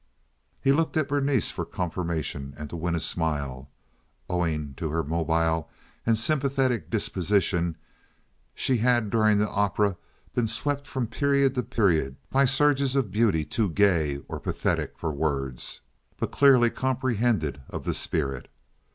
[0.59, 3.69] He looked at Berenice for confirmation and to win a smile.
[4.27, 5.69] Owing to her mobile
[6.07, 7.77] and sympathetic disposition,
[8.55, 9.97] she had during the opera
[10.33, 15.11] been swept from period to period by surges of beauty too gay or pathetic for
[15.11, 15.81] words,
[16.17, 18.49] but clearly comprehended of the spirit.